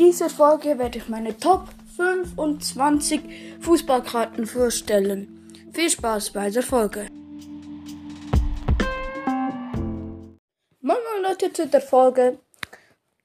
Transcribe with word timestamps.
dieser 0.00 0.30
Folge 0.30 0.78
werde 0.78 0.98
ich 0.98 1.08
meine 1.10 1.36
Top 1.36 1.68
25 1.96 3.20
Fußballkarten 3.60 4.46
vorstellen. 4.46 5.52
Viel 5.74 5.90
Spaß 5.90 6.30
bei 6.30 6.48
der 6.48 6.62
Folge. 6.62 7.06
Moin 10.80 10.80
moin 10.80 11.22
Leute 11.22 11.52
zu 11.52 11.66
der 11.66 11.82
Folge. 11.82 12.38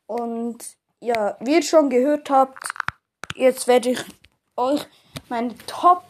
Und 0.05 0.57
ja, 0.99 1.37
wie 1.39 1.53
ihr 1.53 1.63
schon 1.63 1.89
gehört 1.89 2.29
habt, 2.29 2.61
jetzt 3.35 3.67
werde 3.67 3.91
ich 3.91 4.03
euch 4.57 4.85
meine 5.29 5.55
Top 5.67 6.03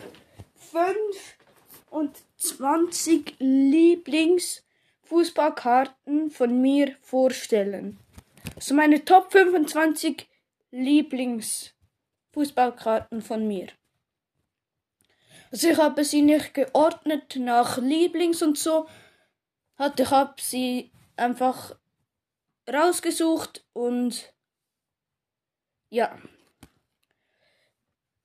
25 0.72 3.36
Lieblingsfußballkarten 3.38 6.32
von 6.32 6.60
mir 6.60 6.96
vorstellen. 7.04 8.00
Also 8.56 8.74
meine 8.74 9.06
Top 9.06 9.32
25 9.32 10.28
Lieblingsfußballkarten 10.76 13.22
von 13.22 13.48
mir. 13.48 13.68
Also 15.52 15.70
ich 15.70 15.78
habe 15.78 16.04
sie 16.04 16.22
nicht 16.22 16.54
geordnet 16.54 17.38
nach 17.38 17.78
Lieblings 17.78 18.42
und 18.42 18.58
so. 18.58 18.90
Hat 19.78 19.98
ich 20.00 20.12
habe 20.12 20.36
sie 20.42 20.92
einfach 21.16 21.78
rausgesucht 22.70 23.64
und 23.72 24.34
ja. 25.90 26.18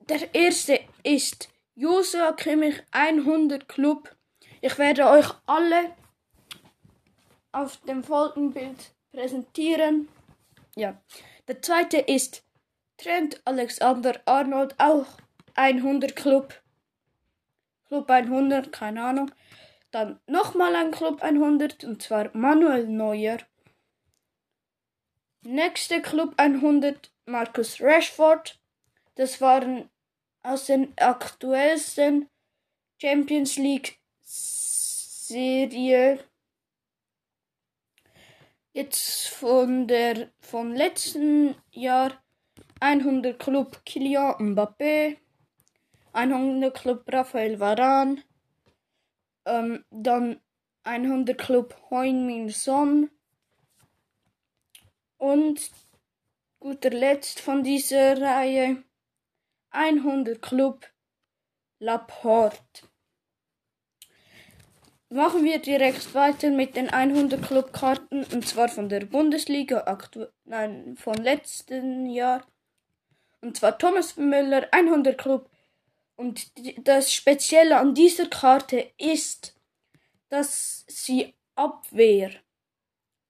Der 0.09 0.35
erste 0.35 0.81
ist 1.05 1.51
Joshua 1.77 2.33
Kimmich 2.33 2.83
100 2.91 3.69
Club. 3.69 4.17
Ich 4.61 4.77
werde 4.77 5.09
euch 5.09 5.29
alle 5.47 5.95
auf 7.53 7.77
dem 7.83 8.03
Folgenbild 8.03 8.93
präsentieren. 9.13 10.09
Ja. 10.77 11.01
Der 11.49 11.63
zweite 11.63 11.99
ist 11.99 12.45
Trent 12.97 13.41
Alexander 13.45 14.21
Arnold, 14.27 14.75
auch 14.79 15.07
100 15.55 16.15
Club. 16.15 16.55
Club 17.89 18.11
100, 18.11 18.73
keine 18.73 19.03
Ahnung. 19.03 19.33
Dann 19.91 20.21
nochmal 20.27 20.77
ein 20.77 20.93
Club 20.93 21.23
100 21.23 21.85
und 21.85 22.03
zwar 22.03 22.31
Manuel 22.37 22.87
Neuer. 22.87 23.39
Nächste 25.43 26.03
Club 26.03 26.35
100 26.37 27.11
Marcus 27.25 27.81
Rashford. 27.81 28.61
Das 29.17 29.41
waren 29.41 29.91
aus 30.43 30.67
den 30.67 30.93
aktuellsten 30.99 32.29
Champions 33.01 33.57
League 33.57 33.99
Serie 34.23 36.23
Jetzt 38.83 39.29
von 39.29 39.87
der 39.87 40.31
vom 40.41 40.73
letzten 40.73 41.55
Jahr 41.71 42.13
100 42.81 43.39
Club 43.39 43.85
Kylian 43.85 44.55
Mbappé, 44.55 45.19
100 46.15 46.75
Club 46.75 47.05
Raphael 47.13 47.61
Varane, 47.61 48.23
ähm, 49.45 49.85
dann 49.91 50.41
100 50.85 51.37
Club 51.37 51.77
Heung-Min 51.91 52.49
Son 52.49 53.11
und 55.19 55.61
guter 56.59 56.89
Letzt 56.89 57.41
von 57.41 57.63
dieser 57.63 58.19
Reihe 58.19 58.83
100 59.69 60.41
Club 60.41 60.91
Laporte. 61.81 62.90
Machen 65.13 65.43
wir 65.43 65.59
direkt 65.59 66.15
weiter 66.15 66.51
mit 66.51 66.77
den 66.77 66.89
100 66.89 67.43
Clubkarten 67.43 68.23
und 68.33 68.47
zwar 68.47 68.69
von 68.69 68.89
der 68.89 69.05
Bundesliga, 69.07 69.99
nein, 70.45 70.97
von 70.97 71.17
letzten 71.17 72.07
Jahr. 72.07 72.47
Und 73.41 73.57
zwar 73.57 73.77
Thomas 73.77 74.17
Müller 74.17 74.69
100 74.71 75.19
Club. 75.19 75.51
Und 76.15 76.53
das 76.87 77.13
Spezielle 77.13 77.79
an 77.79 77.93
dieser 77.93 78.27
Karte 78.27 78.93
ist, 78.99 79.57
dass 80.29 80.85
sie 80.87 81.35
Abwehr 81.57 82.31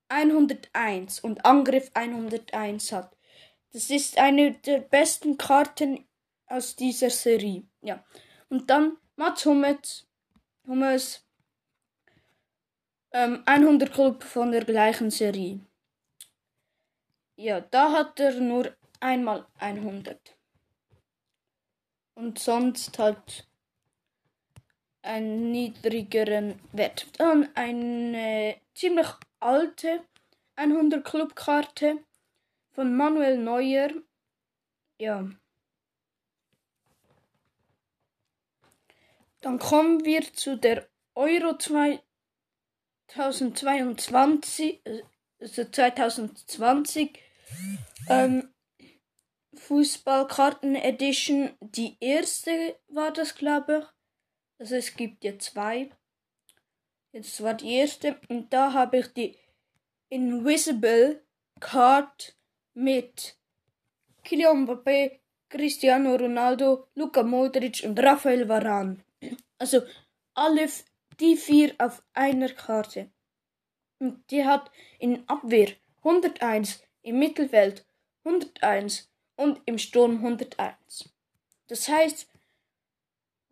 101 0.09 1.21
und 1.21 1.47
Angriff 1.47 1.91
101 1.95 2.93
hat. 2.93 3.17
Das 3.73 3.89
ist 3.89 4.19
eine 4.19 4.53
der 4.53 4.81
besten 4.81 5.39
Karten 5.39 6.07
aus 6.47 6.77
dieser 6.77 7.09
Serie. 7.09 7.63
Ja. 7.81 8.05
Und 8.51 8.69
dann 8.69 8.99
Mats 9.17 9.47
Hummels, 9.47 10.07
Hummels 10.67 11.25
ähm, 13.13 13.43
100 13.47 13.93
Club 13.93 14.23
von 14.23 14.53
der 14.53 14.65
gleichen 14.65 15.11
Serie. 15.11 15.61
Ja, 17.37 17.61
da 17.61 17.93
hat 17.93 18.21
er 18.21 18.35
nur 18.41 18.77
einmal 19.01 19.47
100. 19.59 20.37
Und 22.15 22.39
sonst 22.39 22.99
halt 22.99 23.49
einen 25.03 25.51
niedrigeren 25.51 26.61
Wert. 26.73 27.07
Dann 27.19 27.49
eine 27.55 28.57
ziemlich 28.75 29.09
alte 29.41 30.05
100 30.57 31.05
Club 31.05 31.35
Karte 31.35 32.05
von 32.73 32.95
Manuel 32.95 33.39
Neuer. 33.39 33.91
Ja. 34.99 35.31
Dann 39.41 39.59
kommen 39.59 40.05
wir 40.05 40.31
zu 40.35 40.57
der 40.57 40.87
Euro 41.15 41.57
2 41.57 42.03
2022, 43.15 44.83
also 45.41 45.65
2020, 45.65 47.19
ähm, 48.09 48.49
Fußballkarten 49.55 50.77
Edition, 50.77 51.51
die 51.61 51.97
erste 52.01 52.77
war 52.89 53.13
das, 53.13 53.35
glaube 53.35 53.81
ich. 53.81 53.87
Also 54.61 54.77
es 54.77 54.95
gibt 54.95 55.25
ja 55.25 55.39
zwei. 55.39 55.91
Jetzt 57.13 57.43
war 57.43 57.55
die 57.55 57.75
erste 57.75 58.21
und 58.29 58.53
da 58.53 58.73
habe 58.73 58.99
ich 58.99 59.07
die 59.09 59.37
Invisible 60.09 61.25
Card 61.59 62.37
mit 62.75 63.37
Kylian 64.23 64.67
Mbappé, 64.67 65.21
Cristiano 65.49 66.15
Ronaldo, 66.15 66.87
Luka 66.95 67.23
Modric 67.23 67.83
und 67.85 67.99
Rafael 67.99 68.49
Varane. 68.49 69.05
Also 69.59 69.83
alle 70.35 70.69
die 71.21 71.37
vier 71.37 71.75
auf 71.79 72.03
einer 72.15 72.49
Karte. 72.49 73.11
Und 73.99 74.31
die 74.31 74.45
hat 74.45 74.71
in 74.99 75.29
Abwehr 75.29 75.73
101, 75.99 76.83
im 77.03 77.19
Mittelfeld 77.19 77.87
101 78.25 79.11
und 79.37 79.61
im 79.67 79.79
Sturm 79.79 80.17
101. 80.17 81.11
Das 81.69 81.89
heißt, 81.89 82.27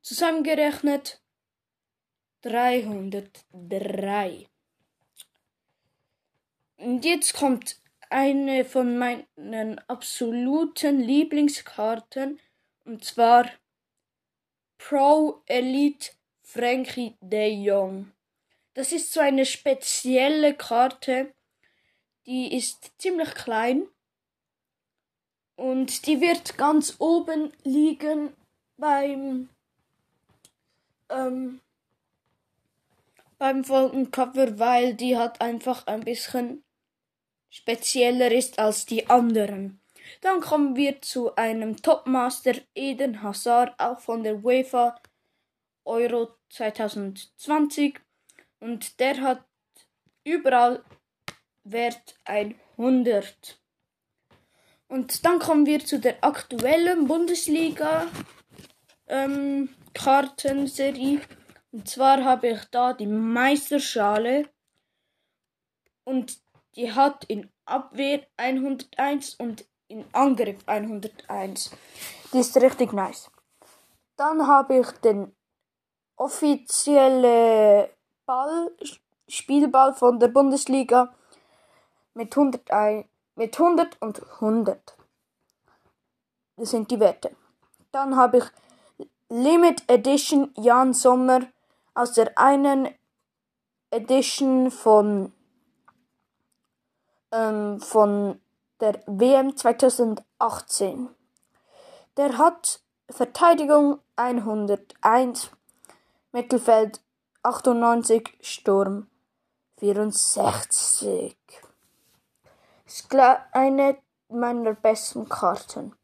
zusammengerechnet 0.03 1.21
303. 2.43 4.49
Und 6.79 7.05
jetzt 7.05 7.35
kommt 7.35 7.81
eine 8.09 8.65
von 8.65 8.97
meinen 8.97 9.79
absoluten 9.89 11.01
Lieblingskarten 11.01 12.41
und 12.85 13.05
zwar 13.05 13.51
Pro 14.79 15.43
Elite 15.47 16.13
Frankie 16.51 17.15
de 17.21 17.47
Jong. 17.63 18.11
Das 18.73 18.93
ist 18.93 19.13
so 19.13 19.21
eine 19.21 19.45
spezielle 19.45 20.55
Karte, 20.55 21.35
die 22.25 22.57
ist 22.57 22.91
ziemlich 22.97 23.35
klein 23.35 23.87
und 25.57 26.07
die 26.07 26.23
wird 26.23 26.57
ganz 26.57 26.97
oben 27.01 27.53
liegen 27.65 28.33
beim 28.79 29.51
ähm, 31.11 31.61
beim 33.37 33.63
Folgencover, 33.63 34.59
weil 34.59 34.95
die 34.95 35.19
hat 35.19 35.43
einfach 35.43 35.87
ein 35.87 36.01
bisschen 36.01 36.65
spezieller 37.51 38.33
ist 38.33 38.59
als 38.59 38.87
die 38.87 39.07
anderen. 39.11 39.81
Dann 40.23 40.41
kommen 40.41 40.77
wir 40.77 41.03
zu 41.03 41.37
einem 41.37 41.77
Topmaster 41.77 42.55
Eden 42.75 43.23
Hazard, 43.23 43.79
auch 43.79 44.01
von 44.01 44.23
der 44.23 44.43
UEFA 44.43 44.99
Euro 45.89 46.37
2020 46.51 48.01
und 48.61 49.01
der 49.01 49.21
hat 49.23 49.45
überall 50.23 50.85
Wert 51.65 52.17
100. 52.25 53.61
Und 54.89 55.25
dann 55.25 55.39
kommen 55.39 55.67
wir 55.67 55.85
zu 55.85 55.99
der 55.99 56.23
aktuellen 56.23 57.07
Bundesliga 57.07 58.07
ähm. 59.07 59.75
Und 61.71 61.89
zwar 61.89 62.25
habe 62.25 62.49
ich 62.49 62.65
da 62.71 62.93
die 62.93 63.07
Meisterschale 63.07 64.49
und 66.05 66.39
die 66.77 66.93
hat 66.93 67.25
in 67.25 67.51
Abwehr 67.65 68.27
101 68.37 69.35
und 69.35 69.67
in 69.89 70.05
Angriff 70.13 70.59
101. 70.67 71.71
Die 72.33 72.39
ist 72.39 72.57
richtig 72.59 72.93
nice. 72.93 73.31
Dann 74.17 74.47
habe 74.47 74.79
ich 74.79 74.91
den 75.01 75.35
offizielle 76.19 77.91
Ball, 78.27 78.71
Spielball 79.29 79.95
von 79.95 80.19
der 80.19 80.29
Bundesliga 80.29 81.15
mit 82.15 82.37
100, 82.37 82.63
mit 83.37 83.59
100 83.59 84.03
und 84.03 84.23
100. 84.35 84.97
das 86.57 86.71
sind 86.71 86.91
die 86.91 87.01
Werte. 87.01 87.35
Dann 87.93 88.17
habe 88.17 88.39
ich 88.39 88.45
Limit 89.31 89.89
Edition 89.89 90.53
Jan 90.57 90.93
Sommer 90.93 91.41
aus 91.95 92.13
der 92.13 92.37
einen 92.39 92.89
Edition 93.91 94.71
von, 94.71 95.33
ähm, 97.33 97.81
von 97.81 98.41
der 98.81 99.01
WM 99.07 99.57
2018. 99.57 101.09
Der 102.17 102.39
hat 102.39 102.81
Verteidigung 103.11 104.01
101, 104.17 105.51
Mittelfeld 106.39 107.01
98, 107.43 108.39
Sturm 108.41 109.09
64. 109.79 111.37
Ist 112.87 113.13
eine 113.13 113.99
meiner 114.29 114.75
besten 114.75 115.29
Karten. 115.29 115.97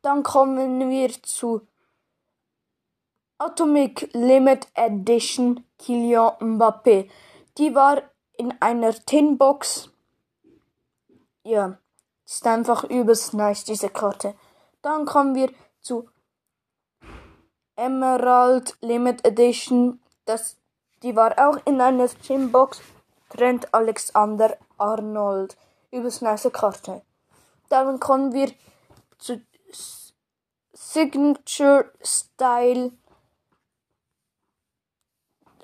Dann 0.00 0.22
kommen 0.22 0.88
wir 0.88 1.10
zu 1.22 1.66
Atomic 3.36 4.08
Limit 4.14 4.68
Edition 4.72 5.62
Kylian 5.78 6.32
Mbappé. 6.40 7.10
Die 7.58 7.74
war 7.74 8.00
in 8.38 8.54
einer 8.60 8.94
Tinbox. 8.94 9.90
Ja, 11.42 11.76
ist 12.24 12.46
einfach 12.46 12.84
übelst 12.84 13.34
nice, 13.34 13.64
diese 13.64 13.90
Karte. 13.90 14.34
Dann 14.80 15.04
kommen 15.04 15.34
wir 15.34 15.52
zu 15.82 16.08
Emerald 17.78 18.76
Limit 18.80 19.24
Edition. 19.24 20.00
Das, 20.24 20.56
die 21.02 21.14
war 21.14 21.32
auch 21.38 21.64
in 21.64 21.80
einer 21.80 22.08
Tinbox. 22.08 22.80
Trent 23.30 23.72
Alexander 23.72 24.56
Arnold. 24.78 25.56
Übelst 25.92 26.22
nice 26.22 26.50
Karte. 26.52 27.02
Dann 27.68 28.00
kommen 28.00 28.32
wir 28.32 28.52
zu 29.18 29.40
Signature 30.72 31.92
Style 32.02 32.92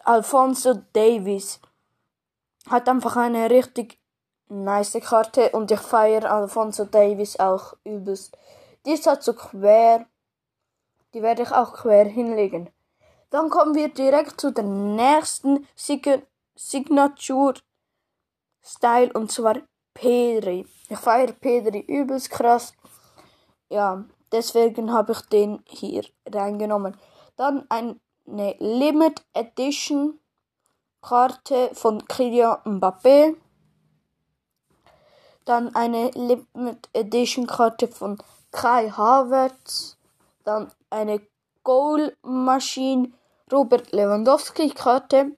Alfonso 0.04 0.74
Davis 0.92 1.60
hat 2.68 2.88
einfach 2.88 3.16
eine 3.16 3.50
richtig 3.50 3.98
nice 4.48 4.98
Karte 5.02 5.50
und 5.50 5.70
ich 5.70 5.80
feiere 5.80 6.30
Alfonso 6.30 6.84
Davis 6.84 7.38
auch 7.38 7.74
übelst. 7.84 8.36
Die 8.84 8.92
ist 8.92 9.06
halt 9.06 9.22
so 9.22 9.32
quer. 9.32 10.06
Die 11.14 11.22
werde 11.22 11.42
ich 11.42 11.52
auch 11.52 11.72
quer 11.72 12.04
hinlegen. 12.04 12.68
Dann 13.30 13.48
kommen 13.48 13.74
wir 13.74 13.88
direkt 13.88 14.40
zu 14.40 14.50
der 14.52 14.64
nächsten 14.64 15.66
Sig 15.74 16.22
Signature 16.56 17.54
Style 18.62 19.12
und 19.12 19.32
zwar 19.32 19.56
Pedri. 19.92 20.66
Ich 20.88 20.98
feiere 20.98 21.32
Pedri 21.32 21.80
übelst 21.80 22.30
krass. 22.30 22.74
Ja, 23.68 24.04
deswegen 24.30 24.92
habe 24.92 25.12
ich 25.12 25.20
den 25.22 25.62
hier 25.66 26.04
reingenommen. 26.26 26.96
Dann 27.36 27.66
ein 27.70 28.00
eine 28.26 28.54
Limit 28.58 29.24
Edition 29.32 30.18
Karte 31.02 31.70
von 31.74 32.06
Kylian 32.06 32.58
Mbappé. 32.64 33.36
Dann 35.44 35.74
eine 35.74 36.10
Limit 36.10 36.88
Edition 36.92 37.46
Karte 37.46 37.88
von 37.88 38.18
Kai 38.50 38.88
Havertz. 38.88 39.98
Dann 40.44 40.70
eine 40.94 41.20
Goal 41.64 42.16
Machine 42.22 43.12
Robert 43.52 43.92
Lewandowski 43.92 44.70
Karte. 44.70 45.36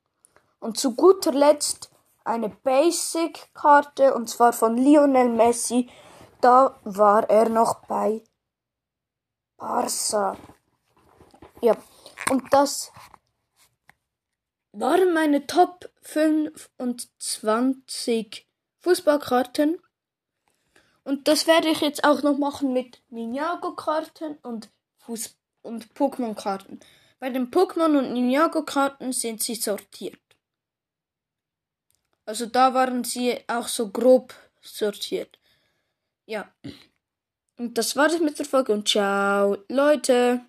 Und 0.61 0.79
zu 0.79 0.94
guter 0.94 1.32
Letzt 1.32 1.91
eine 2.25 2.49
Basic 2.49 3.53
Karte 3.55 4.14
und 4.14 4.29
zwar 4.29 4.53
von 4.53 4.76
Lionel 4.76 5.31
Messi. 5.31 5.91
Da 6.41 6.79
war 6.85 7.29
er 7.31 7.49
noch 7.49 7.87
bei 7.87 8.23
Barca. 9.56 10.37
Ja. 11.62 11.76
Und 12.31 12.53
das 12.53 12.93
waren 14.73 15.14
meine 15.14 15.47
Top 15.47 15.91
25 16.03 18.47
Fußballkarten. 18.81 19.81
Und 21.05 21.29
das 21.29 21.47
werde 21.47 21.69
ich 21.69 21.81
jetzt 21.81 22.05
auch 22.05 22.23
noch 22.23 22.37
machen 22.37 22.73
mit 22.73 23.00
Ninjago-Karten 23.11 24.38
und 24.43 24.70
Fuß 25.06 25.36
und 25.67 25.93
Pokémon-Karten. 25.95 26.81
Bei 27.19 27.31
den 27.31 27.51
Pokémon 27.51 27.99
und 27.99 28.13
Ninjago-Karten 28.13 29.13
sind 29.13 29.43
sie 29.43 29.55
sortiert. 29.55 30.21
Also 32.25 32.47
da 32.47 32.75
waren 32.75 33.05
sie 33.05 33.39
auch 33.47 33.69
so 33.69 33.91
grob 33.91 34.35
sortiert. 34.61 35.39
Ja. 36.27 36.53
Und 37.57 37.79
das 37.79 37.97
war 37.97 38.07
es 38.07 38.21
mit 38.21 38.39
der 38.39 38.47
Folge 38.47 38.73
und 38.73 38.89
ciao, 38.89 39.59
Leute. 39.69 40.41